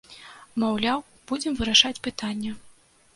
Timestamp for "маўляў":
0.61-1.03